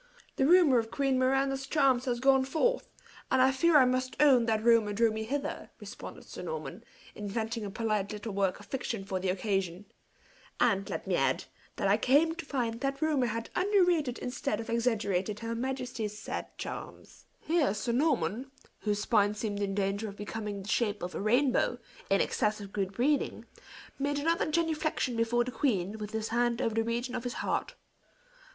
"The 0.37 0.47
rumor 0.47 0.79
of 0.79 0.89
Queen 0.89 1.19
Miranda's 1.19 1.67
charms 1.67 2.05
has 2.05 2.19
gone 2.19 2.43
forth; 2.43 2.89
and 3.29 3.39
I 3.39 3.51
fear 3.51 3.77
I 3.77 3.85
must 3.85 4.15
own 4.19 4.47
that 4.47 4.63
rumor 4.63 4.93
drew 4.93 5.11
me 5.11 5.25
hither," 5.25 5.69
responded 5.79 6.23
Sir 6.23 6.41
Norman, 6.41 6.83
inventing 7.13 7.65
a 7.65 7.69
polite 7.69 8.11
little 8.11 8.33
work 8.33 8.59
of 8.59 8.65
fiction 8.65 9.03
for 9.05 9.19
the 9.19 9.29
occasion; 9.29 9.85
"and, 10.59 10.89
let 10.89 11.05
me 11.05 11.15
add, 11.15 11.43
that 11.75 11.87
I 11.87 11.97
came 11.97 12.33
to 12.33 12.45
find 12.47 12.79
that 12.81 12.99
rumor 12.99 13.27
had 13.27 13.51
under 13.55 13.83
rated 13.83 14.17
instead 14.17 14.59
of 14.59 14.71
exaggerated 14.71 15.41
her 15.41 15.53
majesty's 15.53 16.17
said 16.17 16.47
charms." 16.57 17.25
Here 17.39 17.71
Sir 17.75 17.91
Norman, 17.91 18.49
whose 18.79 19.01
spine 19.03 19.35
seemed 19.35 19.59
in 19.61 19.75
danger 19.75 20.09
of 20.09 20.15
becoming 20.17 20.63
the 20.63 20.67
shape 20.67 21.03
of 21.03 21.13
a 21.13 21.21
rainbow, 21.21 21.77
in 22.09 22.21
excess 22.21 22.59
of 22.59 22.73
good 22.73 22.91
breeding, 22.93 23.45
made 23.99 24.17
another 24.17 24.49
genuflection 24.49 25.15
before 25.15 25.43
the 25.43 25.51
queen, 25.51 25.99
with 25.99 26.09
his 26.09 26.29
hand 26.29 26.59
over 26.59 26.73
the 26.73 26.83
region 26.83 27.13
of 27.13 27.23
his 27.23 27.33
heart. 27.45 27.75